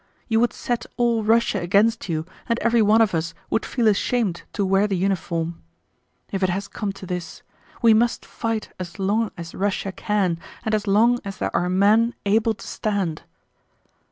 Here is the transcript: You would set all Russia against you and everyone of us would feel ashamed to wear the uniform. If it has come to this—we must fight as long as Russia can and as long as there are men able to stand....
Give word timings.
You 0.27 0.39
would 0.39 0.51
set 0.51 0.87
all 0.97 1.21
Russia 1.23 1.59
against 1.59 2.09
you 2.09 2.25
and 2.49 2.57
everyone 2.57 3.01
of 3.03 3.13
us 3.13 3.35
would 3.51 3.63
feel 3.63 3.87
ashamed 3.87 4.41
to 4.53 4.65
wear 4.65 4.87
the 4.87 4.97
uniform. 4.97 5.61
If 6.31 6.41
it 6.41 6.49
has 6.49 6.67
come 6.67 6.91
to 6.93 7.05
this—we 7.05 7.93
must 7.93 8.25
fight 8.25 8.69
as 8.79 8.97
long 8.97 9.29
as 9.37 9.53
Russia 9.53 9.91
can 9.91 10.39
and 10.65 10.73
as 10.73 10.87
long 10.87 11.19
as 11.23 11.37
there 11.37 11.55
are 11.55 11.69
men 11.69 12.15
able 12.25 12.55
to 12.55 12.65
stand.... 12.65 13.21